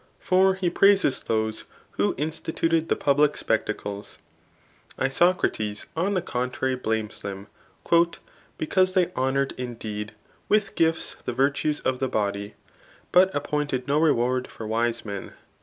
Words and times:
For 0.19 0.55
he 0.55 0.71
praises 0.71 1.21
those 1.21 1.65
who 1.91 2.15
in 2.17 2.31
stituted 2.31 2.87
the 2.87 2.95
public 2.95 3.37
spectacles. 3.37 4.17
Isocrates 4.97 5.85
on 5.95 6.15
the 6.15 6.23
contrary 6.23 6.73
blames 6.73 7.21
them," 7.21 7.45
Because 8.57 8.93
they 8.93 9.11
honoured 9.15 9.51
indeed 9.59 10.13
with 10.49 10.73
gifts 10.73 11.17
the 11.25 11.33
virtues 11.33 11.81
of 11.81 11.99
the 11.99 12.09
body; 12.09 12.55
but 13.11 13.29
appointed 13.35 13.87
no 13.87 13.99
reward 13.99 14.47
for 14.47 14.65
wise 14.65 15.05
men." 15.05 15.33